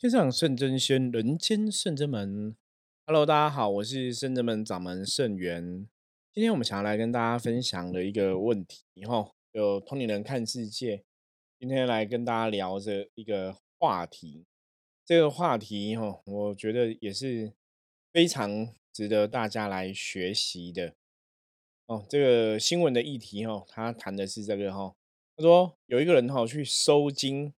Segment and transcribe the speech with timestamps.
[0.00, 2.54] 天上圣真仙，人间圣真门。
[3.04, 5.88] Hello，大家好，我是圣真门掌门圣元。
[6.32, 11.02] 今天我们想要来跟大家分享的一个问题，哈，有同龄人看世界。
[11.58, 14.44] 今天来跟大家聊着一个话题，
[15.04, 17.52] 这个话题，哈，我觉得也是
[18.12, 20.94] 非常值得大家来学习的。
[21.86, 24.94] 哦，这个新闻的议题，哈，他谈的是这个，哈，
[25.36, 27.52] 他说有一个人，哈，去收金，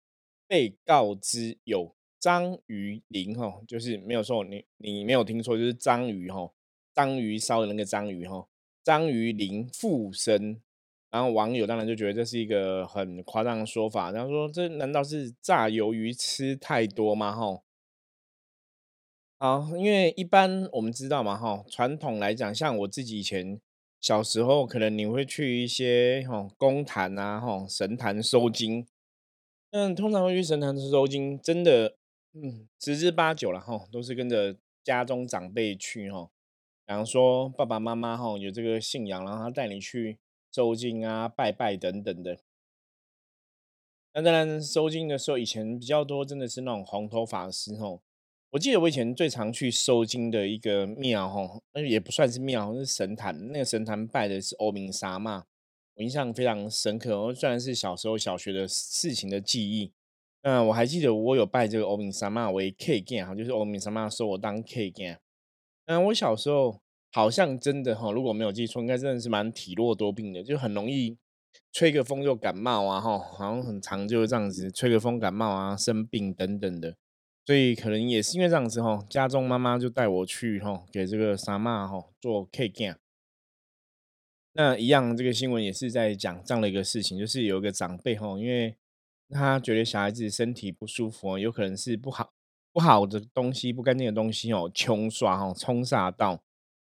[0.47, 1.97] 被告知有。
[2.21, 6.51] 章鱼鳞哈，就是没有错，你你没有听错，就是章鱼哈，
[6.93, 8.49] 章鱼烧的那个章鱼哈，
[8.83, 10.61] 章鱼鳞附身，
[11.11, 17.33] 然后网友当然就觉得这是一个很夸张的说法，然后说这难道是炸鱿鱼吃太多吗？
[17.33, 17.63] 哈，
[19.39, 23.61] 好，因为一般我们知道嘛，哈，传统来讲，像我自己以前
[24.01, 28.89] 小时候，可能你会去一些哈公坛啊，哈神坛收金，
[29.71, 31.98] 嗯，通常会去神坛收金，真的。
[32.41, 36.31] 嗯，十之八九了哈，都是跟着家中长辈去哈。
[36.87, 40.19] 比方说爸爸妈妈哈有这个信仰，然后他带你去
[40.53, 42.39] 收金啊、拜拜等等的。
[44.15, 47.99] 那当然收金的时候，以前比较多真的是那种红头法师哈。
[48.51, 53.49] 我记得我以前最常去收金的一个庙哈，那也不算是庙，是神坛。
[53.49, 55.47] 那个神坛拜的是欧明沙嘛，
[55.97, 57.35] 我印象非常深刻。
[57.35, 59.93] 虽然是小时候小学的事情的记忆。
[60.43, 65.21] 嗯，我还记得我有拜这个欧明三妈为 K 干哈，就是欧明三妈收我当 K 干。
[65.87, 71.19] 嗯，我小时候好像真的哈，如果没有记错，应该真的是蛮体弱多病的，就很容易
[71.73, 76.97] 吹个风就感冒啊哈，好像很长就是这样子，吹个风感冒啊，生病等等的。
[77.45, 82.99] 所以可能也是因为这样子哈，家中妈妈就带我去哈，给这个三妈哈做 K 干。
[84.53, 88.77] 那一样，这个新闻也是在讲这样的一个事情，就是有一个长辈哈，因为。
[89.31, 92.33] 他觉得小孩子身体不舒服哦，有可能是不好
[92.73, 96.41] 不好的东西、不干净的东西哦，冲刷哦，冲煞到。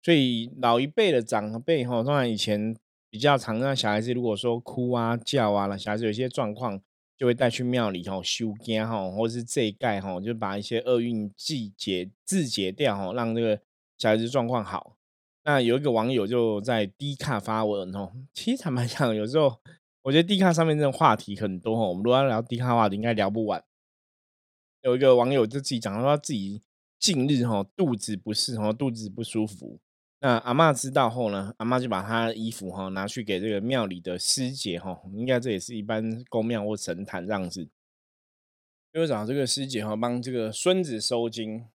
[0.03, 2.75] 所以老一辈的长辈哈，当然以前
[3.11, 6.81] 比较常让小孩子如果说哭啊、叫啊了，小孩子有一些状况，
[7.17, 13.61] 就会带去庙里哈修根哈，或是这一盖哈，就把一些厄运季节自解掉哈，让这个
[13.99, 14.97] 小孩子状况好。
[15.45, 19.61] 那有一个网友就在低卡发文哦，其实坦白讲，有时候。
[20.03, 23.65] 我觉得 D 卡上面这种话题很多哈，我们如果要聊 D 卡话题，应该聊不完。
[24.83, 26.63] 有一个网友就自己讲说，他自己
[26.99, 29.79] 近日哈肚子不适哈，肚子不舒服。
[30.21, 37.69] 那阿妈知道后呢，阿妈就把他的衣服哈拿去给这个庙里的师姐哈，应该这也是一般公庙或神坛这样子，
[38.93, 41.67] 就找这个师姐哈帮这个孙子收金。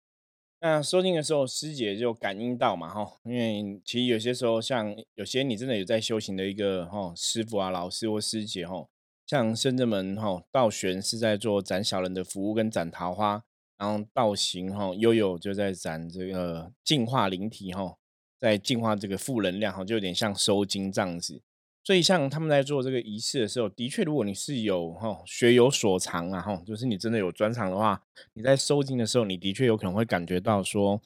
[0.68, 8.84] 那收金的时候，师姐就感应到嘛，哈，因为其实有些时候，像有些你真的有在修行的一个哈师傅啊、老师或师姐哈，
[9.28, 13.44] 像深圳门哈道玄是在做斩小人的服务跟斩桃花，
[13.78, 17.94] 然后道行哈悠悠就在斩这个净化灵体哈，
[18.36, 21.40] 在净化这个负能量哈，就有点像收金这样子。
[21.86, 28.02] 所以，像他们在做这个仪式的时候，的确，如果你是有哈学有所长啊，哈，就是你真的有专长的话，
[28.32, 31.00] 你在收金的时候，你的确有可能会感觉到说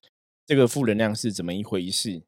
[0.46, 2.22] 这个负能量是怎么一回事。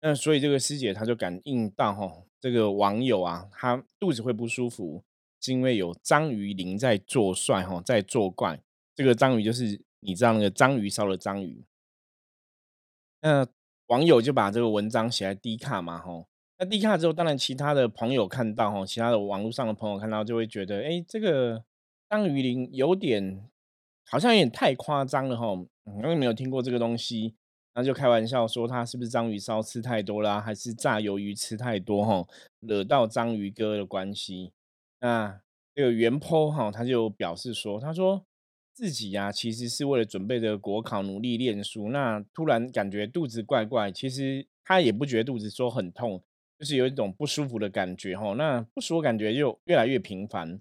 [0.00, 5.04] 那所以这个师姐她就感应到哈，这个网友啊，他肚子会不舒服，
[5.42, 8.58] 是因为有章鱼鳞在作怪哈，在作怪。
[8.96, 11.62] 这个章鱼就是你知道那个章鱼烧的章鱼。
[13.20, 13.46] 那
[13.88, 16.24] 网友就把这个文章写在低卡嘛，哈。
[16.62, 21.64] 那低卡之后，当然其他的朋友看到哈，其他的网络上的朋友看到就会觉得，哎，这个
[22.08, 23.50] 章鱼鳞有点
[24.08, 27.34] 好像有点太夸张了哈，因为没有听过这个东西，
[27.74, 32.24] 那就开玩笑说他是不是章鱼烧吃太多啦，还是炸鱿鱼吃太多哈，
[32.60, 34.52] 惹到章鱼哥的关系。
[35.00, 35.40] 那
[35.74, 38.24] 这个袁坡哈，他就表示说，他说
[38.72, 46.22] 自己呀，其实是为了准备的国考努力练书，那突然感觉肚子怪怪，其实他也不觉得肚子说很痛。
[46.62, 50.60] 就是有一种不舒服的感觉哈，那不舒服感觉就越来越频繁。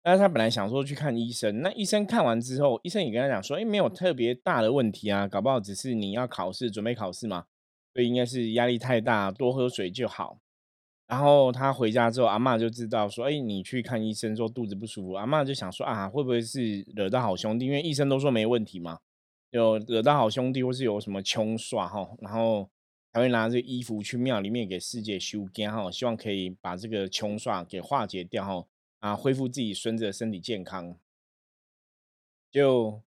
[0.00, 7.46] 但是他本来想说去看医生，那医生看完之后，医生也跟他讲说，哎，没有特别大的问题啊，搞不好只是你要考试，准备考试嘛，
[7.92, 10.38] 所以应该是压力太大，多喝水就好。
[11.08, 17.66] 然后他回家之后，阿妈就知道说，哎，你去看医生说肚子不舒服，阿妈就想说啊，会不会是惹到好兄弟？
[17.66, 19.00] 因为医生都说没问题嘛，
[19.50, 22.70] 有惹到好兄弟或是有什么穷耍哈，然后。
[23.12, 28.66] 还会拿这衣服去庙里面给师姐修根哈，希望可以把这个穷煞给化解掉哈，
[29.00, 30.96] 啊，恢复自己孙子的身体健康。
[32.50, 33.00] 就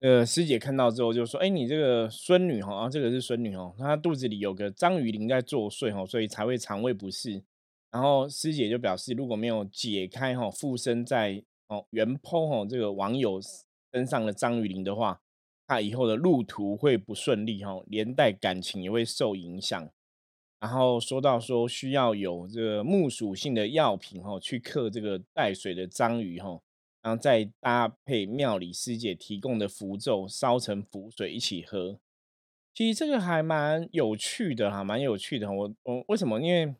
[0.00, 7.42] 呃师姐看到之后就说：“哎，你这个孙女哈，啊，这个是孙女哦，她肚子里有个章鱼鳞在作祟哈，所以才会肠胃不适。”
[7.90, 13.40] 然后师姐就表示，如果没有解开哈附身在哦原剖哈这个网友
[13.90, 15.20] 登上了章鱼鳞的话，
[15.66, 19.90] 他以后的路途会不顺利哈，连带感情也会受影响。
[20.58, 26.60] 然后说到说需要有这个木属性的药品哈，去克这个带水的章鱼哈，
[27.02, 31.98] 然后再搭配庙里师姐提供的符咒，烧成符水一起喝。
[32.74, 35.52] 其实这个还蛮有趣的哈，蛮有趣的。
[35.52, 36.40] 我我为什么？
[36.40, 36.74] 因为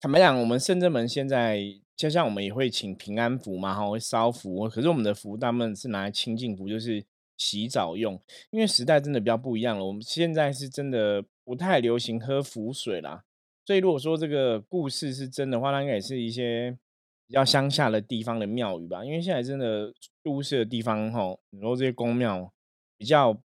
[0.00, 1.60] 坦白讲，我们深圳门现在
[1.96, 4.68] 就像我们也会请平安符嘛，哈，会烧符。
[4.68, 7.04] 可是我们的符大部分是拿来清净符，就是
[7.42, 8.20] 洗澡用。
[8.50, 13.24] 因为时代真的比较不一样了，我们现在是真的不太流行喝符水啦。
[13.64, 16.78] 所以如果说这个故事是真的话，那应该也是一些
[17.26, 19.04] 比较乡下的地方的庙宇吧。
[19.04, 19.92] 因为现在真的
[20.22, 22.52] 都市的地方，哈，很多这些宫庙
[22.96, 23.42] 比较。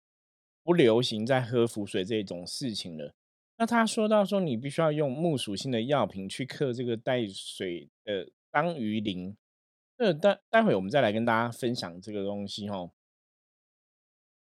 [0.66, 3.12] 不流行在喝符水这种事情了。
[3.58, 9.36] 那他说到说，你必须要用木属性的药品去克这个带水的当鱼鳞。
[9.98, 12.90] 那待待会我们再来跟大家分享这个东西哈。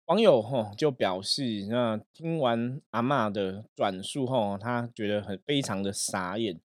[0.05, 6.59] 网友哈就表示，那听完阿妈的转述后，他觉得很非常的傻眼，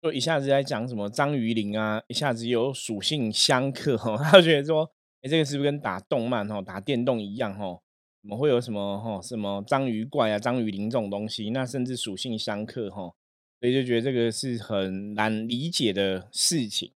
[0.00, 4.88] 就一下子在讲什么章鱼鳞啊，一下子有属性相克哈， 他觉得说，
[5.22, 7.80] 哎，这个是不是跟打动漫哈、打电动一样哈？
[8.22, 11.50] 怎么会有什么哈什么章鱼怪啊、章鱼鳞这种东西？
[11.50, 13.12] 那甚至属性相克哈，
[13.58, 16.92] 所以就觉得这个是很难理解的事情。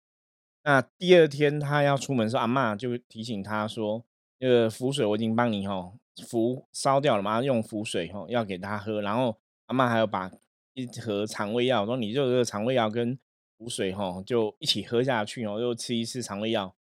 [0.63, 4.05] 那第二天他要出门的时候，阿妈就提醒他说
[4.41, 5.93] ：“那个符水我已经帮你哈
[6.27, 10.31] 符烧掉了嘛，用符水哈要给他喝。”然后阿妈还有把
[10.75, 13.19] 一盒肠胃药说：“你就这个肠胃药跟
[13.57, 16.75] 符水哈就一起喝下去哦，又吃一次肠胃药，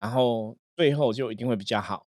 [0.00, 2.06] 然后最后就一定会比较好。”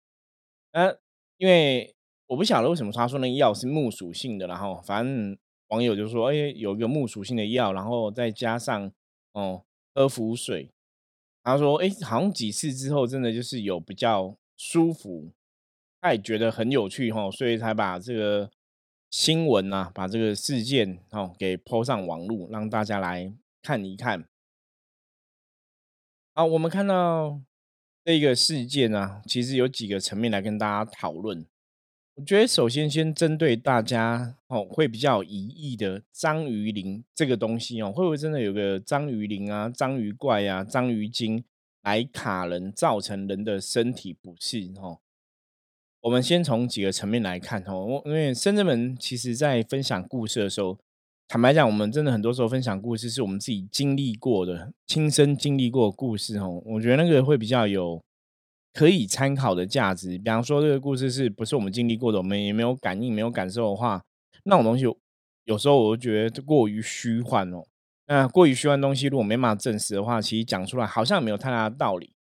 [0.72, 0.96] 那
[1.36, 1.94] 因为
[2.26, 5.36] 我不晓得为什么他说那个药是木属性的，然后反正
[5.68, 8.90] 网友就说，哎，有一个木属性的药，然后再加上
[9.32, 9.64] 哦
[9.94, 10.70] 喝符水，
[11.42, 15.32] 他说，哎，好像几次之后真的就是有比较舒服，
[16.00, 18.50] 他也觉得很有趣哈，所以才把这个
[19.10, 24.28] 新闻啊，把这个事件哦给抛上网络，让大家来看一看。
[26.34, 27.40] 好，我们看到。
[28.06, 31.46] 这个事件呢，其实有几个层面来跟大家讨论。
[32.16, 41.42] 我觉得首先先针对大家哦，会比较有疑义的章鱼鳞这个东西哦，会不会真的有个章鱼鳞啊、章鱼怪啊、章鱼精
[41.84, 44.68] 来卡人，造成人的身体不适？
[44.76, 44.98] 哦，
[46.00, 50.76] 我们先从几个层面来看哦，因为深圳们其实在分享故事的时候。
[51.26, 56.62] 坦白讲，我们真的很多时候分享故事，是我们自己经历过的、亲身经历过的故事哦。
[56.66, 58.00] 我觉得那个会比较有
[58.74, 60.18] 可以参考的价值。
[60.18, 64.04] 比方说，这个故事是不是我们经历过的，我们也没有感应、没有感受的话，
[64.44, 64.84] 那种东西
[65.44, 67.64] 有时候我就觉得过于虚幻哦。
[68.06, 72.12] 那过于虚幻东西，如果没办法证实的话，其实讲出来好像没有太大的道理。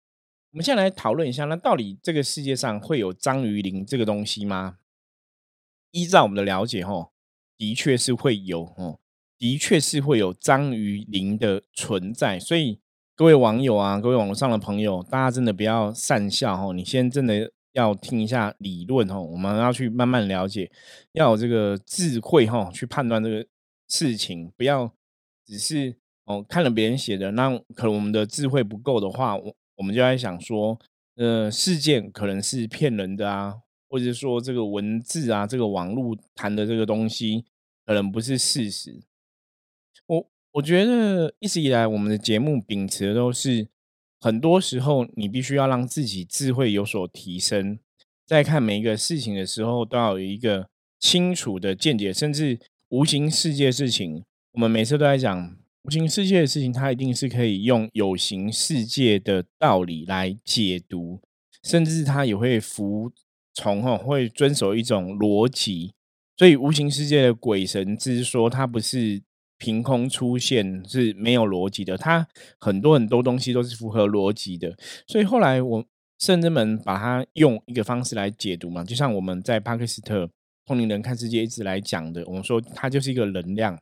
[0.53, 4.79] 我们现在来讨论一下，那到底这个世界上会有章鱼鳞这个东西吗？
[5.91, 7.09] 依照我们的了解，哈。
[7.59, 8.99] 的确是会有哦，
[9.39, 12.81] 的确是会有章鱼鳞的存在，所以
[13.15, 20.73] 各位网友啊，各位网络上的朋友，大家真的不要善笑哦，你先真的要听一下理论哦，我们要去慢慢了解，
[21.13, 23.47] 要有这个智慧哈，去判断这个
[23.87, 24.93] 事情，不要
[25.47, 30.79] 只是哦看了别人写的，那可能我们的智慧不够的话，我我们就在想说，
[31.17, 33.57] 呃，事件可能是骗人的啊，
[33.89, 37.45] 或者说这个文字啊，这个网络谈的这个东西。
[37.85, 39.03] 可能不是事实。
[40.07, 43.67] 我我觉得一直以来我们的节目秉持的都是，
[44.21, 47.81] 很多时候你必须要让自己智慧有所提升，
[48.25, 50.69] 在看每一个事情的时候，都要有一个
[51.01, 52.13] 清楚的见解。
[52.13, 61.21] 甚至无形世界事情，我们每次都在讲无形世界的事情，它一定是可以用有形世界的道理来解读，
[61.65, 63.11] 甚至它也会服
[63.55, 65.95] 从哈，会遵守一种逻辑。
[66.37, 69.23] 所以无形世界的鬼神之说，它不是
[69.57, 71.97] 凭空出现，是没有逻辑的。
[71.97, 72.29] 它
[72.61, 74.77] 很多很多东西都是符合逻辑的。
[75.07, 75.83] 所以后来我
[76.19, 80.29] 圣人们把它用一个方式来解读嘛，就像我们在帕克斯特
[80.67, 83.79] 通灵人看世界一直来讲的，我们说它就是一个能量。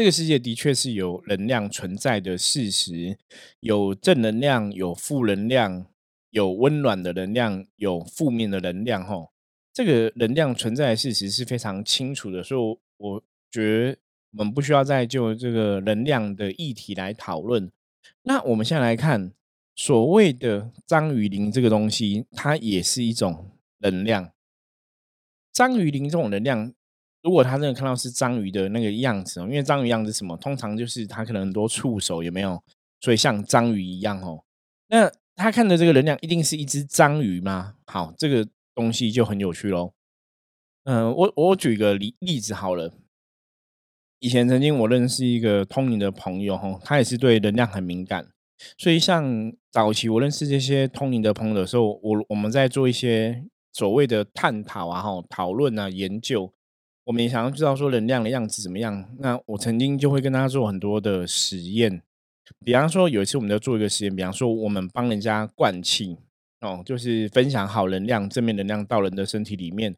[0.00, 3.18] 这个世界的确是有能量存在的事实，
[3.60, 5.84] 有正能量，有负能量，
[6.30, 9.30] 有温暖的能量，有负面的能量，吼。
[9.74, 13.98] 这个能量存在的事实是非常清楚的，所以我觉得
[14.38, 17.70] 我们不需要再就这个能量的议题来讨论。
[18.22, 19.30] 那我们现在来看
[19.76, 24.32] 所谓的章鱼鳞这个东西，它也是一种能量。
[25.52, 26.72] 章鱼鳞这种能量，
[27.22, 32.62] 如果他真的看到是章鱼的那个样子，因为章鱼样子什么，通常就是它可能很多触手，有没有？
[33.00, 34.44] 所以像章鱼一样哦。
[34.88, 37.74] 那他看的这个能量一定是一只章鱼吗？
[37.86, 39.92] 好，这个东西就很有趣喽。
[40.84, 42.92] 嗯，我我举个例例子好了。
[44.18, 48.28] 以前曾经我认识一个通灵的朋友哈，他也是对能量很敏感，
[48.76, 56.52] 所以像早期我认识这些通灵的朋友的时候，我我们在做一些所谓的探讨啊、哈讨论啊、研究，
[57.04, 59.08] 我们也想要知道说能量的样子怎么样。
[59.18, 62.02] 那我曾经就会跟他做很多的实验，
[62.64, 66.16] 比方说有一次我们要做一个实验，比方说我们帮人家灌气
[66.60, 69.96] 哦，就是分享好能量、正面能量到人的身体里面。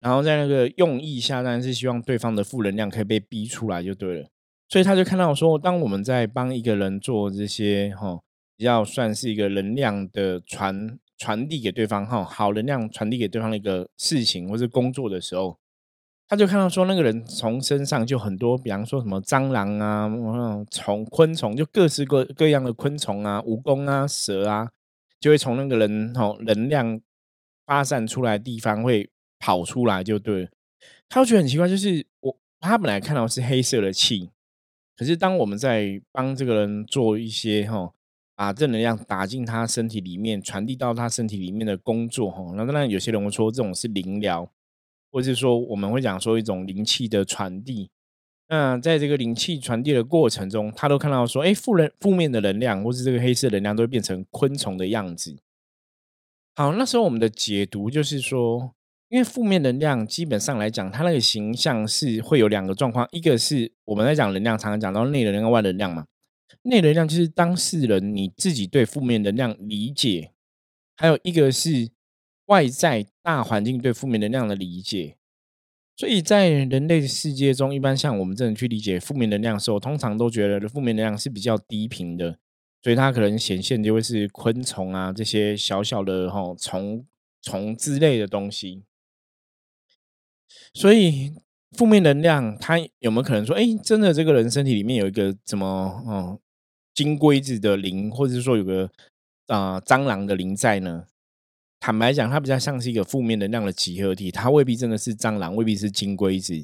[0.00, 4.28] 然后在那个用意下，当然是希望对方的负能量可以被逼出来就对了。
[4.68, 8.20] 所以他就看到说，当我们在帮一个人做这些哈，
[8.56, 15.56] 比较算是一个能量的传传递给对方哈，好能量传递给对方的一个事情或是工作的时候，
[16.30, 20.08] 他就看到说，那个人从身上就很多，比方说什么蟑螂啊、
[20.70, 24.70] 虫、昆虫，就各式各各样的昆虫啊、蜈蚣啊、蛇啊，
[25.20, 26.98] 就会从那个人哈能量
[27.66, 29.10] 发散出来的地方会。
[29.42, 30.50] 跑出来就对，
[31.08, 34.28] 他就觉得很奇怪，就是我他本来看到是黑色的气，
[34.94, 37.90] 可是当我们在帮这个人做一些哈，
[38.36, 44.52] 把正能量打进他身体里面，传递到他身体里面的工作哈，那当然有些人会说这种是灵疗，
[45.10, 47.90] 或者是说我们会讲说一种灵气的传递。
[48.48, 55.36] 那在这个灵气传递的过程中，他都看到说，哎，负能负面的能量或是这个黑色能量都会变成昆虫的样子。
[56.54, 58.74] 好，那时候我们的解读就是说。
[59.12, 66.06] 因为负面能量基本上来讲，它那个形象是会有两个状况，一个是我们在讲能量，常常讲到内能量、外能量嘛。
[66.62, 70.30] 内能量就是当事人你自己对负面能量理解，
[70.96, 71.90] 还有一个是
[72.50, 75.16] 外在大环境对负面能量的理解。
[75.96, 82.38] 所以在人类世界中，一般像我们这种去理解负面能量的时候，通常都觉得负面能量是比较低频的，
[82.82, 87.06] 所以它可能显现就会是昆虫啊这些小小的哈虫
[87.42, 88.82] 虫之类的东西。
[90.72, 91.34] 所以
[91.76, 95.66] 负面能量，它有没有可能说，哎，真的这个人身体里面有一个怎么，
[96.06, 96.40] 哦，
[96.94, 98.90] 金龟子的灵，或者是说有个
[99.48, 101.04] 啊蟑螂的灵在呢？
[101.80, 106.62] 坦白讲，它比较像是一个负面能量的集合体，它未必真的是蟑螂，未必是金龟子。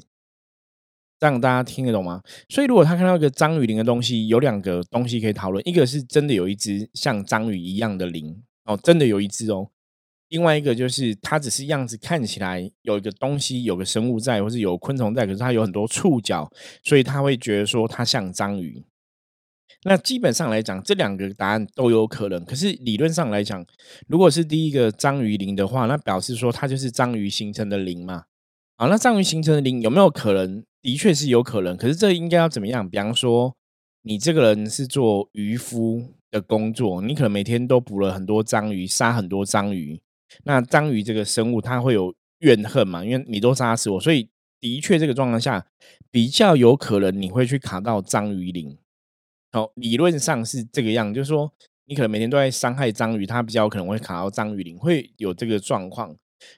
[1.19, 2.21] 这样大家听得懂吗？
[2.47, 9.71] 所以如果他看到一个章鱼鳞的东西，有两个东西可以讨论，一个是真的有一只像章鱼一样的鳞，哦，真的有一只哦。
[10.29, 16.47] 另外一个就是它只是样子看起来有一个东西，有个生物在，或是有昆虫在，可是它有很多触角，
[16.83, 18.85] 所以他会觉得说它像章鱼。
[19.87, 22.43] 那基本上来讲，这两个答案都有可能。
[22.43, 23.65] 可是理论上来讲，
[24.07, 28.25] 如果是第一个章鱼鳞的话，那表示说它就是章鱼形成的鳞嘛？
[28.75, 30.61] 啊，那章鱼形成的鳞有没有可能？
[30.81, 31.77] 的确是有可能。
[31.77, 32.89] 可是这应该要怎么样？
[32.89, 33.55] 比方说，
[34.01, 39.97] 你这个人是做渔夫的工作，你可能每天都捕了很多章鱼，杀很多章鱼。
[40.43, 43.05] 那章鱼这个生物，它会有怨恨嘛？
[43.05, 44.27] 因为你都杀死我，所以
[44.59, 45.65] 的确这个状况下
[46.11, 48.77] 比较有可能你会去卡到章鱼鳞。
[49.51, 51.51] 好，理论上是这个样，就是说
[51.85, 56.15] 你可能每天都在伤害章鱼，它比较可能会卡到章鱼鳞，会有这个状况。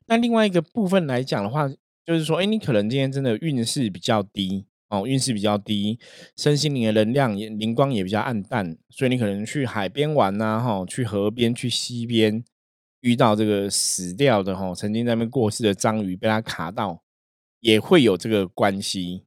[0.08, 1.70] 那另外一个部分来讲的话，
[2.06, 6.00] 就是说，哎，你可能今天真的运势比较低哦，运势比较低，
[6.36, 12.44] 身心灵的能量也灵光也比较暗淡，所以你可能去海边玩呐，哈，去河边、去溪边。
[13.02, 17.02] 遇到这个死掉的哈，曾经在那边过世的章鱼被它卡到，
[17.62, 19.24] 也会有这个关系，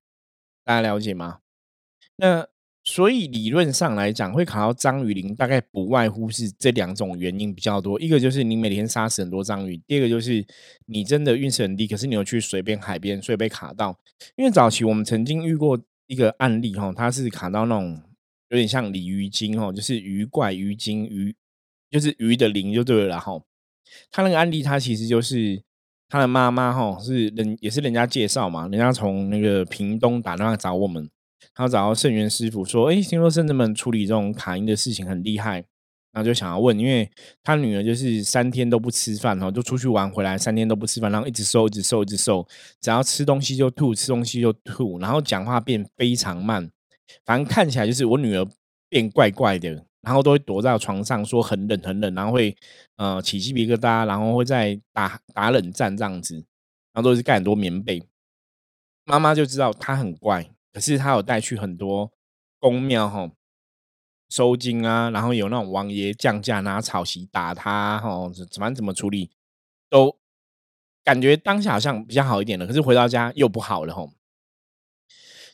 [0.62, 1.38] 大家了解吗？
[2.16, 2.46] 那
[2.92, 7.98] 所以理论上来讲，会卡到章鱼鳞，大概不外乎是这两种原因比较多。
[7.98, 10.44] 一个就是你每天杀死很多章鱼，第二个就是
[10.84, 13.98] 你真的运势很低，可是你有去随便、海边，所以被卡到。
[14.36, 17.98] 因为早期我们曾经遇过一个案例哈，它是卡到那种
[18.50, 21.34] 有点像鲤鱼精哦，就是鱼怪、鱼精、鱼
[21.90, 23.40] 就是鱼的鳞就对了哈。
[24.10, 25.62] 他那个案例，他其实就是
[26.10, 31.08] 他的妈妈哈，是人也是人家介绍嘛，人家从那个屏东打电话找我们，
[31.54, 35.56] 他找到圣元师傅说，哎，听说圣人们处理这种卡音的事情很厉害，
[36.12, 37.10] 然后就想要问，因为
[37.42, 42.46] 他女儿就是三天都不吃饭哈，就出去玩回来三天都不吃饭，然后一直瘦，一直瘦，一直瘦，
[42.80, 46.70] 只要吃东西就吐，吃东西就吐，然后讲话变非常慢，
[47.24, 48.46] 反正看起来就是我女儿
[48.88, 49.86] 变怪怪的。
[50.02, 52.52] 然后都会躲在床上说很冷很冷，然后会
[52.96, 56.34] 呃起鸡皮疙瘩，然后会在打打冷战这样子，
[56.92, 58.02] 然后都是盖很多棉被。
[59.04, 62.10] 妈妈就知道他很怪，可是他有带去很多
[62.58, 63.30] 宫庙哈
[64.28, 69.30] 收金啊，然后有那种王爷降价拿草席打他哈，怎么怎么处理
[69.90, 70.18] 都
[71.04, 74.08] 感觉当下好像比较好一点了，可是回到家又不好了哈。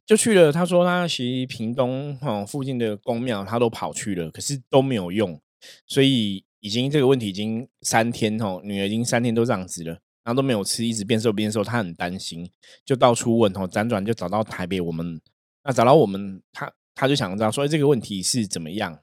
[0.06, 5.38] 就去了，他说他其实屏东哈附近的宫庙他都跑去了，可是都没有用，
[5.86, 9.98] 所以已经这个问题已经三天哦，女儿已经三天都这样子了，
[10.28, 12.46] 然后都没有吃，一直变瘦变瘦，他很担心，
[12.84, 15.18] 就到处问哦，辗转就找到台北，我们
[15.64, 19.00] 那找到我们，他他就想知道说这个问题是怎么样。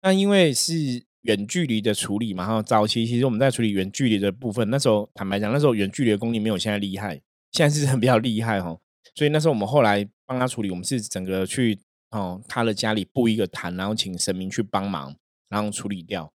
[0.00, 8.74] 那因为是远距离的处理嘛，哈，早期其实我们在处理远距离的部分，那时候坦白讲，那时候远距离的功力没有现在厉害，现在是很比较厉害哈，
[9.14, 11.78] 所以那时候我们后来帮他处理，我们是整个去
[12.12, 15.14] 哦他的家里布一个坛，然后请神明去帮忙，
[15.50, 16.32] 然后处理掉。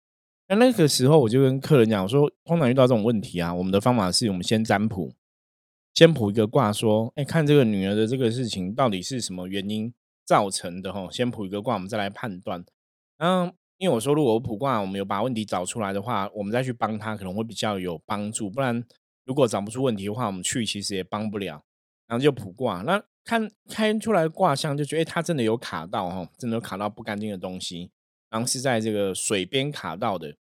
[0.47, 5.11] 那那个时候我就跟客人讲我说，通常遇到这种问题啊，我们的方法是我们先占卜，
[5.93, 9.91] 先卜一个卦，说，哎，看这个女儿的这个事情到底是什么原因
[10.23, 12.63] 造成的哈，先卜一个卦，我们再来判断。
[13.17, 18.49] 然后因为我说，如果我卜卦，我们有把问题找出来的话，我们再去帮他可能会比较有帮助。
[18.49, 18.83] 不然
[19.25, 21.63] 如果找不出问题的话，我们去其实也帮不了。
[22.07, 27.89] 然后就卜卦，那看开出来卦象，就觉得哎，他真的有卡到哈，真的有卡到不干净的东西。
[28.35, 30.35] 然后是在这个水边卡到的，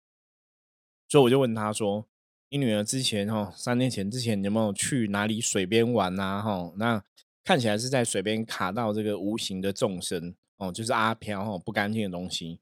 [1.09, 2.07] 所以我就问他说
[2.49, 6.41] ：“你女儿之前哈，三年前之前有没有去哪里水边玩啊？
[6.41, 7.03] 哈，那
[7.43, 12.61] 看起来是在水边卡到这个无形的众生哦，就是阿飘哈，不干净的东西。”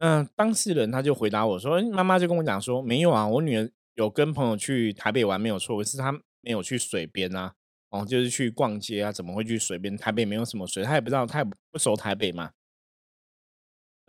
[0.00, 6.10] 那当事人他就回答我说：“妈妈就跟我讲说，没有啊，我女儿有跟朋友去台北玩没有错，是她
[6.40, 7.54] 没有去水边啊，
[7.90, 9.96] 哦，就是去逛街啊，怎么会去水边？
[9.96, 12.50] 台北没有什么水，她也不知道，她也不熟台北嘛。”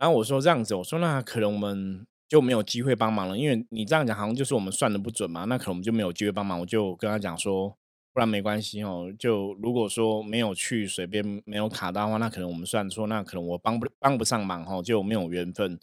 [0.00, 6.58] 然后我说这样子，我说那可能我们就没有机会帮忙了，因为你这样讲好像就是我们算的不准嘛，那可能我们就没有机会帮忙。
[6.58, 7.68] 我就跟他讲说，
[8.14, 15.78] 不然没关系哦，就如果说没有去水边没有卡到的话，那可能我们算说那可能我帮不帮不上忙哈，就没有缘分。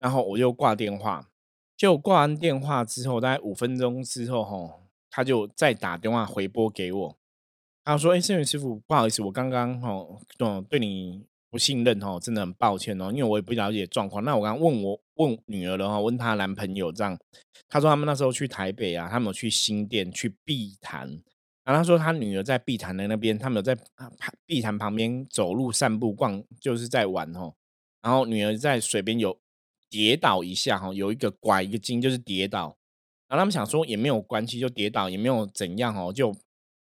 [0.00, 1.28] 然后我就挂电话，
[1.76, 7.16] 就挂完电话之后，大概五分钟之后哈，他就再打电话回拨给我，
[7.84, 10.18] 他说：“哎，圣元师傅，不好意思，我刚刚哦，
[10.70, 14.22] 对你。”不信任哦，真的很抱歉哦，因为我也不了解状况。
[14.24, 17.18] 那我刚刚问我问女儿的话，问她男朋友这样，
[17.68, 21.08] 她说他们那时候去台北啊，他们有去新店去碧潭，
[21.64, 23.76] 然后她说她女儿在碧潭的那边，他们有在
[24.44, 27.54] 碧潭旁边走路散步逛，就是在玩哦。
[28.02, 29.38] 然后女儿在水边有
[29.88, 32.76] 跌倒一下哈，有一个拐一个筋，就是跌倒。
[33.26, 36.34] 然后他们想说也没有关系，就跌倒也没有怎样哦，就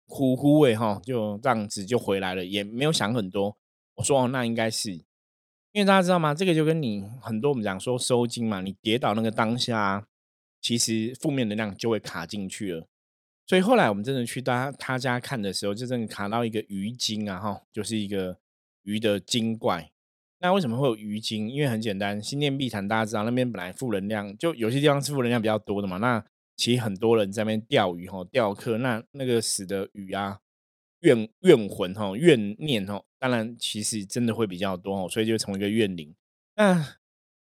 [0.07, 3.55] 呼呼诶哈，就这样子就回来了，也没有想很多。
[3.95, 6.33] 我说哦，那应该是，因为大家知道吗？
[6.33, 10.07] 这个就跟你很多我们讲说收金嘛，你跌倒那个当下，
[10.61, 12.87] 其实负面能量就会卡进去了。
[13.45, 18.37] 所以后来我们真的去他他家看的时候，就真的卡到一个鱼精啊，哈，就是一个
[18.83, 19.91] 鱼的精怪。
[20.39, 21.49] 那为什么会有鱼精？
[21.49, 25.97] 因为很简单，新店碧潭大家知道那边本来负能量，就有些地方是负能量比较多的嘛。
[25.97, 26.23] 那
[26.55, 30.39] 其实很多人在那边钓鱼哈，钓客，那那个死的鱼啊。
[31.03, 36.15] 怨怨魂哈，怨念哈，当然其实真的会比较多哦，所以就成为一个怨灵。
[36.55, 36.97] 那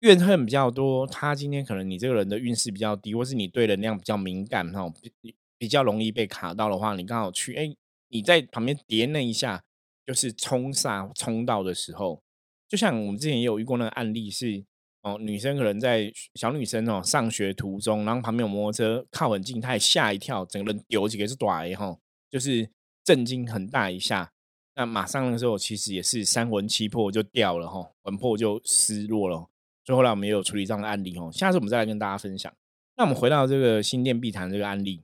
[0.01, 7.75] 怨恨比较多，他今天可能你这个人的运势比较低，或是你对能量比较敏感哈，比比较容易被卡到的话，你刚好去哎，
[8.09, 9.63] 你在旁边叠那一下，
[10.07, 12.23] 就是冲煞冲到的时候，
[12.67, 14.65] 就像我们之前也有遇过那个案例是
[15.03, 21.99] 哦，女生可能在小女生哦上学途中，然后旁边有摩托车靠很近，她也吓一跳，整个人丢几个是短哈，
[22.31, 22.71] 就是。
[23.05, 24.33] 震惊很大一下，
[24.75, 29.47] 那马上的时候其实也是三魂七魄就掉了哈，魂魄就失落了。
[29.85, 32.51] 所以后来我们也有处理这样的案例哦，下次我们再来跟大家分享。
[32.97, 35.03] 那我们回到这个心电碧潭这个案例，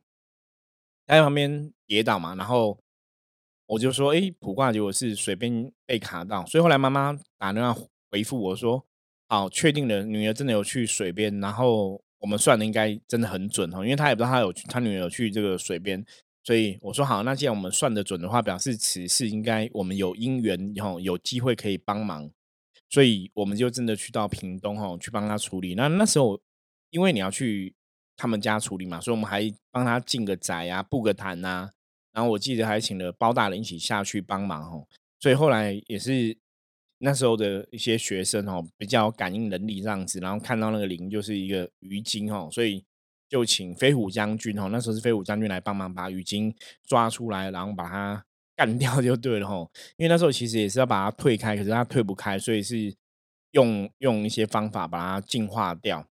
[1.07, 2.79] 他在旁边跌倒嘛，然后
[3.67, 7.79] 我就说，哎，卜卦结果是水边被卡到，所以后来妈妈打电话
[8.11, 8.83] 回复我说，
[9.29, 16.03] 好，确定了，女儿真的有去水边，然后我们算的应该真的很准哦，因为她也不知道她有他女儿有去这个水边。
[16.43, 22.31] 所以我说好，那既然我们算得准的话，表示此事应该我们有姻缘，然后有机会可以帮忙，
[22.89, 25.75] 所以我们就真的去到屏东哈，去帮他处理。
[25.75, 26.41] 那那时候
[26.89, 27.75] 因为你要去
[28.17, 31.71] 他们家处理嘛，所以我们还帮他进个宅啊，布个坛啊，
[32.13, 34.87] 然后我记得还请了包大人一起下去帮忙哈。
[35.21, 36.35] 所以后来也是
[37.01, 42.83] 那时候的一些学生哦，比较感应能力这样子，然后看到那个灵就是一个鱼精哦，所以。
[43.31, 49.71] 就请飞虎将军哦，那时候是飞虎将军来帮忙把鱼精抓出来，然后把它 干掉就对了吼。
[49.97, 52.93] 因为那时候其实也是要把它退开，可是它退不开，所以是
[53.53, 56.09] 用用一些方法把它净化掉。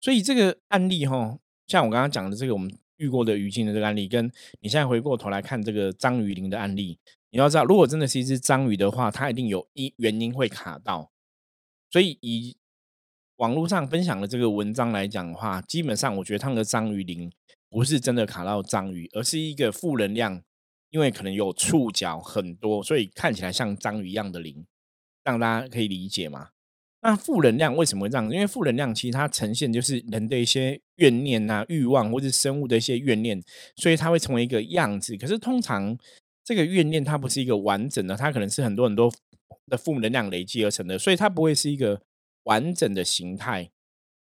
[0.00, 7.00] 所以这个案例吼，像我刚刚讲的这个我们遇过的鱼精的这个案例，跟你现在回过头来看这个章鱼鳞的案例，
[7.30, 11.10] 你要知道，如果真的是一只章鱼的话，它一定有一原因会卡到，
[11.90, 12.56] 所以以。
[13.40, 17.32] 网络上分享的这个文章来讲的话，基本上我觉得他们的章鱼鳞
[17.70, 20.42] 不是真的卡到章鱼，而是一个负能量，
[20.90, 24.66] 因为可能有触角很多，所以看起来像章鱼一样的鳞，
[25.24, 26.48] 让大家可以理解吗？
[27.00, 28.30] 那负能量为什么会这样？
[28.30, 33.42] 因为负能量其实它呈现就是人的一些怨念啊、欲望，或是生物的一些怨念，
[33.76, 35.16] 所以它会成为一个样子。
[35.16, 35.96] 可是通常
[36.44, 39.10] 这个怨念它不是一个完整的，它可能是很多很多
[39.68, 42.02] 的负能量累积而成的，所以它不会是一个
[42.50, 43.70] 完整的形态，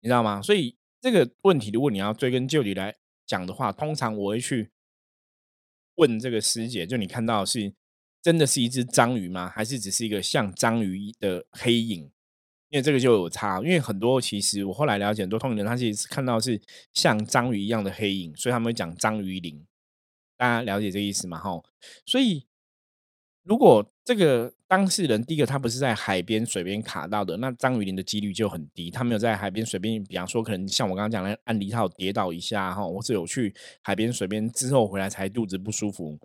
[0.01, 0.43] 你知道吗？
[0.43, 4.73] 所以这个问题，如果你要追根究底来讲的话，通常我会去
[5.95, 7.73] 问这个师姐，就你看到是
[8.21, 9.49] 真的是一只章鱼吗？
[9.49, 12.11] 还是只是一个像章鱼的黑影？
[12.71, 16.61] 因为这个就有差，因为很多其实我后来了解，很多通灵人他其实看到是
[16.93, 19.65] 像章鱼一样的黑影，所以他们会讲章鱼灵。
[20.37, 21.39] 大家了解这个意思吗？
[21.39, 21.63] 哈，
[22.05, 22.45] 所以
[23.47, 28.91] 如果这个当事人第一个他不是在海边水边卡到的，那章鱼鳞的几率就很低。
[28.91, 36.19] 他没有在海边水边，比方说可能像我刚刚讲的案例，他有跌倒一下哈，或是有去海边水边之后回来才肚子不舒服。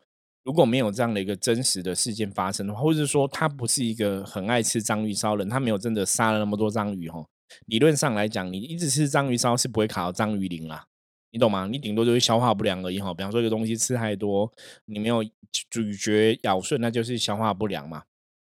[0.43, 7.23] 如果没有这样的一个真实的事件发生的话，或者是说他不是一个很爱吃章鱼烧人，他没有真的杀了那么多章鱼哈。
[7.67, 10.85] 理论上来讲，你一直吃章鱼烧是不会卡到章鱼鳞啦，
[11.31, 11.67] 你懂吗？
[11.71, 13.13] 你顶多就是消化不良而已哈。
[13.13, 14.51] 比方说一个东西吃太多，
[14.85, 15.23] 你没有
[15.69, 18.03] 咀嚼咬顺，那就是消化不良嘛。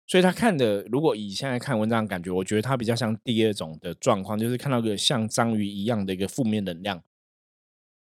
[0.07, 7.03] 所以他看的，如果以现在看文章感觉，我觉得他比较像第二种的状况，就是看到个像章鱼一样的一个负面能量。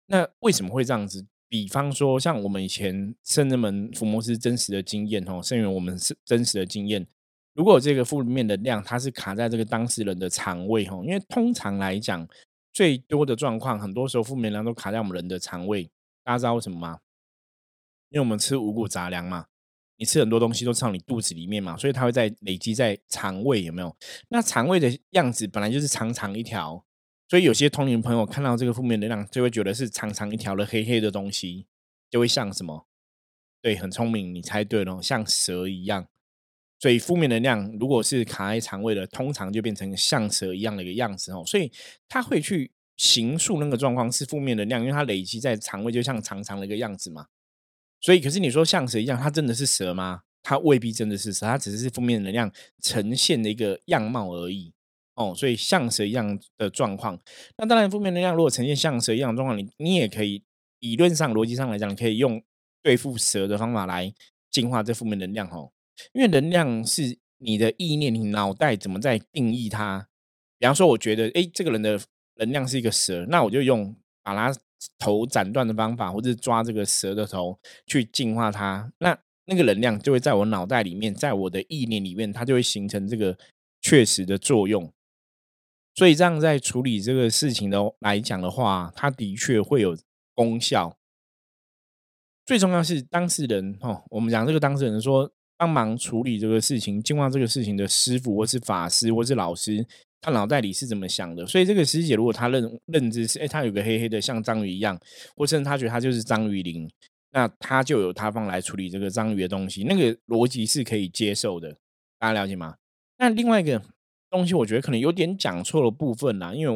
[0.07, 1.25] 那为什么会这样子？
[1.49, 7.07] 比方说，像我们以前圣人们福摩斯真实的经验哦，圣人我们是真实的经验。
[7.55, 12.29] 如果这个负面的量它是卡在这个当事人的肠胃哈，因为通常来讲，
[12.75, 15.85] 最多的状况，很多时候负面量都卡在我们人的肠胃。
[16.25, 16.99] 大家知道为什么吗？
[18.11, 19.47] 因为我们吃五谷杂粮嘛，
[19.97, 23.97] 你吃很多东西都吃到你肚子里面嘛，所以它会在累积在肠胃，有没有？
[24.29, 26.85] 那肠胃的样子本来就是长长一条。
[27.29, 31.67] 所以有些同龄朋友看到这个负面能量，就会觉得是长长一条的黑黑的东西，
[32.11, 32.87] 就会像什么？
[33.63, 36.09] 对，很聪明，你猜对了，像蛇一样。
[36.85, 41.43] 所以负面能量如果是卡在肠胃的，通常就变成像蛇一样的一个样子哦。
[41.47, 41.73] 所以
[42.11, 47.29] 它会去形塑那个状况是负面能量，因为它累积在肠胃，就像长长的一个样子嘛。
[48.03, 50.25] 所以，可是你说像蛇一样，它真的是蛇吗？
[50.43, 54.75] 它未必真的是蛇，它只是负面能量呈现的一个样貌而已。
[55.15, 57.19] 哦，所以像蛇一样的状况，
[57.57, 60.45] 那当然负面能量如果呈现像蛇一样的状况，你你也可以
[60.81, 62.45] 理论上逻辑上来讲，可以用
[62.83, 64.13] 对付蛇的方法来
[64.51, 65.71] 净化这负面能量哦。
[66.13, 70.09] 因为能量是你的意念，你脑袋怎么在定义它？
[70.59, 72.01] 比方说，我觉得哎，这个人的
[72.37, 74.59] 能量是一个蛇，那我就用把它
[74.99, 83.37] 头斩断的方法，或者抓这个蛇的头去净化它，那那个能量就会在我脑袋里面，在我的意念里面，它就会形成这个
[83.83, 84.91] 确实的作用。
[85.95, 89.97] 所以这样在处理这个事情的来讲的话，它的确会有
[90.35, 90.97] 功效。
[92.47, 99.87] 最重要是当事人哦，我们讲这个当事人说帮忙处理这个事情、净化这个事情的师傅或是法师或是老师，
[100.21, 101.47] 他脑袋里是怎么想的？
[101.47, 104.99] 所以这个师姐如果他认认知是，哎，他有个黑黑的像章鱼一样，
[105.37, 106.91] 或甚至他觉得他就是章鱼灵，
[107.33, 111.77] 那他就有他方来处理这个章鱼的东西，那个逻辑是可以接受的。
[112.19, 112.77] 大家了解吗？
[113.19, 113.83] 那另外一个。
[114.31, 116.75] 东西我觉得可能有点讲错了部分啦，因为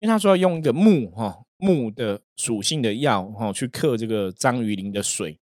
[0.00, 5.38] 因为他说要用一个木哈木的属性的药哈去克这个章鱼鳞的水。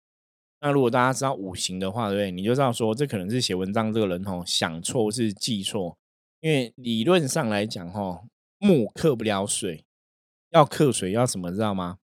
[0.60, 2.30] 那如果大家知道五行的话，对不对？
[2.30, 5.96] 你就知道说这可能是写文章这个人哦想错是记错，
[6.40, 9.84] 因为理论上来讲哦木克不了水，
[10.50, 11.98] 要克水要什么知道吗？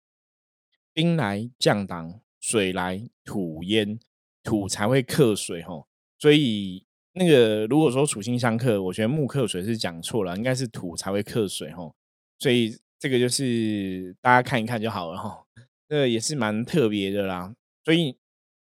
[0.93, 3.99] 兵来将挡，水来土淹，
[4.43, 5.85] 土才会克水哈，
[6.17, 6.85] 所以。
[7.13, 11.93] 那个如果说属性相克，我觉得木克水是讲错了，应该是土才会克水哈，
[12.39, 15.43] 所以这个就是大家看一看就好了哈，
[15.89, 17.53] 这个也是蛮特别的啦。
[17.83, 18.15] 所以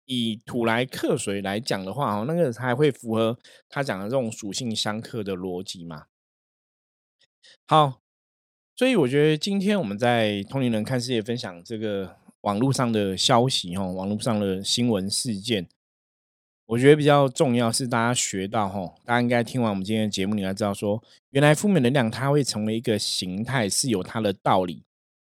[0.06, 3.38] 以土来克水来讲的话，哦，那个才会符合
[3.68, 6.06] 他讲的这种属性相克的逻辑嘛。
[7.66, 8.00] 好，
[8.76, 15.68] 所以我觉得今天我们在通灵人看世界分享这个网络上的消息哦，网络上的新闻事件。
[16.66, 24.82] 我觉得比较重要是大家学到哈，大家应该听完我们今天的节目，你应该知道说，原来负面能量它会成为一个形态是有它的道理。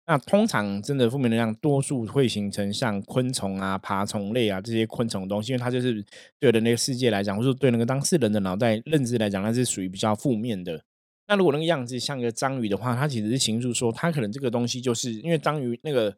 [0.09, 6.05] 那通常真的负面能量多数会形成像昆虫啊、爬虫类啊这些昆虫的东西，因为它就是
[6.40, 10.83] 对的那个世界来讲，或者对那个当事人的脑袋认知来讲，那是属于比较负面的。
[11.29, 16.16] 那如果那个样子像个章鱼的话，它其实是形容说，它可能这个东西就是因为章鱼那个。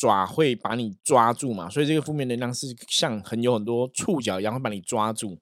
[0.00, 5.36] 爪会把你抓住嘛，所以这个负面能量是像很有很多触角一样会把你抓住。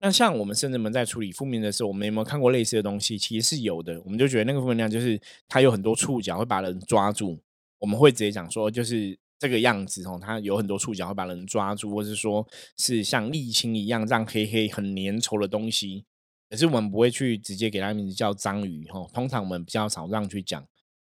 [0.00, 3.18] 那像我们甚至们在处理负面的时候，我们有没有看过类似的东西？
[3.18, 4.00] 其实是有的。
[4.02, 7.40] 我们就觉得那个负面能量就是它有很多触角会把人抓住。
[7.80, 16.04] 我们会直接讲说，就是这个样子哦，它有很多触角会把人抓住，或是说是像沥青一样这样黑黑很粘稠的东西。
[16.48, 19.10] 可是我们不会去直接给它名字叫章鱼哦。
[19.12, 20.64] 通常我们比较少这样去讲。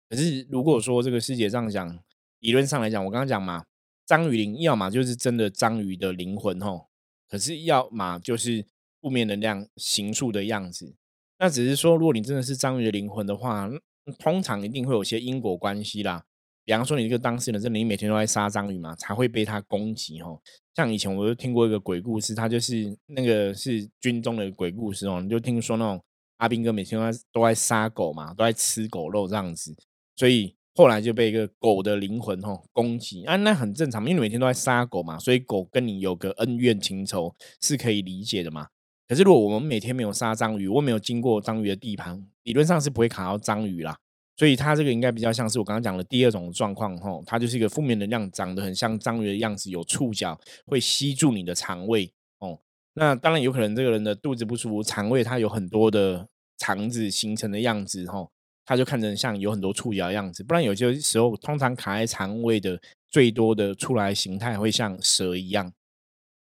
[0.09, 1.99] 可是如果说这个世界上讲，
[2.41, 3.65] 理论上来讲，我刚刚讲嘛，
[4.05, 6.87] 章鱼灵要么就是真的章鱼的灵魂哦，
[7.29, 8.67] 可是要么就是
[9.01, 10.95] 负面能量形塑的样子。
[11.39, 13.71] 那只是说，如果你真的是章鱼的灵魂的话，
[14.19, 16.25] 通常一定会有些因果关系啦。
[16.65, 20.41] 比方说，你这个当事人真的你每天都在杀章鱼嘛，才会被他攻击哦。
[20.77, 25.21] 像以前我就听过一个鬼故事，他就是那个是军中的鬼故事哦。
[25.21, 26.03] 你就听说那种
[26.37, 29.75] 阿兵哥每天都在都在杀狗嘛，都在吃狗肉这样子，
[30.17, 38.69] 所以后来就被一个狗的灵魂哦攻击啊，那很正常，因为每天都在杀狗嘛，所以狗跟你有个恩怨情仇是可以理解的嘛。
[39.11, 43.99] 可是如果我们每天没有杀章鱼，我没有经过章鱼的地盘，理论上是不会卡到章鱼啦。
[44.37, 52.57] 所以它这个应该比较像是我刚刚讲的第二种状况，吼，它就是一个负面能量，长得很像章鱼的样子，有触角，会吸住你的肠胃，哦，
[52.95, 58.31] 那当然有可能这个人的肚子不舒服，肠胃它有很多的肠子形成的样子，吼，
[58.65, 65.73] 它就看着像有很多触角的样子，不然有些时候通常卡在肠胃的最多的出来形态会像蛇一样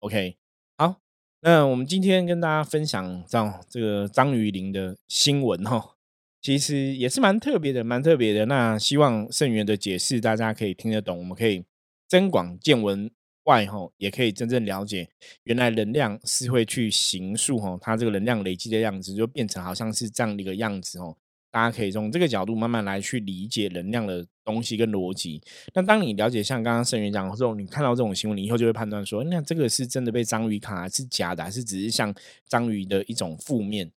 [0.01, 0.38] ，OK，
[1.41, 5.95] 那我们今天跟大家分享这样这个章鱼鳞的新闻，哈。
[6.41, 8.45] 其实也是蛮特别的，蛮特别的。
[8.45, 11.63] 那希望圣元的解释大家可以听得懂，我们可以
[12.08, 13.10] 增广见闻
[13.43, 15.10] 外，吼，也可以真正了解
[15.43, 21.17] 原来能量是会去形塑，吼，它这个能量累积的样子就变成好像是这样的一个样子，吼。
[21.51, 25.41] 大家可以从这个角度慢慢来去理解能量的东西跟逻辑。
[25.73, 32.13] 那当你了解像刚刚圣元讲的时候，你看到这种新闻，你以后就会判断说，那这个是真的被章鱼卡，还是假的，还是只是像
[32.47, 33.91] 章鱼的一种负面？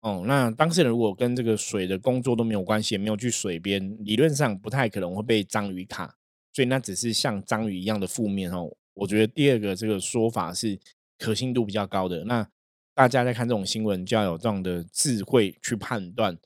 [0.00, 6.14] 哦，那当事人如果跟这个水的工作都没有关系，也没有去水边，理论上不太可能会被章鱼卡，
[6.52, 8.70] 所以那只是像章鱼一样的负面哦。
[8.92, 10.78] 我觉得第二个这个说法是
[11.18, 12.22] 可信度比较高的。
[12.24, 12.46] 那
[12.94, 16.36] 大家在看这种新闻，就要有这样的智慧去判断，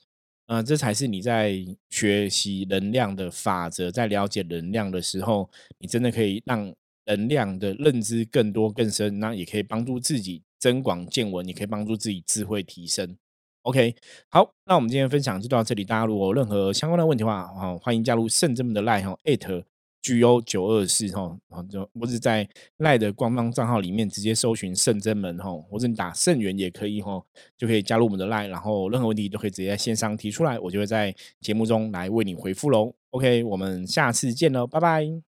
[0.49, 6.73] 啊，这才是你在学习能量的法则，在了解能量的时候，你真的可以让
[7.05, 13.15] 能量的认知更多更深，那也可以帮助自己增广见闻，也可以帮助自己智慧提升。
[13.61, 13.95] OK，
[14.29, 15.83] 好，那我们今天分享就到这里。
[15.85, 19.63] 大家如果有任何相关的问题的话，哈，欢迎加入圣真门的 Line 哈，at
[20.01, 27.21] GO 九二四哈，然后就或者在赖的官方账号里面直接搜寻圣真门哈，或者你打圣元也可以哈，
[27.57, 32.93] 就可以加入我们的赖然后任何问题都可以直接在线上提出来，我就会在节目中来为你回复喽。
[33.11, 35.28] OK，我们下次见喽，拜拜。